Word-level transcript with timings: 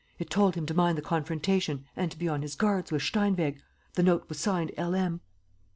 It 0.17 0.31
told 0.31 0.55
him 0.55 0.65
to 0.65 0.73
mind 0.73 0.97
the 0.97 1.03
confrontation 1.03 1.85
and 1.95 2.09
to 2.09 2.17
be 2.17 2.27
on 2.27 2.41
his 2.41 2.55
guard 2.55 2.89
with 2.91 3.03
Steinweg. 3.03 3.61
The 3.93 4.01
note 4.01 4.27
was 4.29 4.39
signed 4.39 4.71
'L. 4.75 4.95
M.'" 4.95 5.21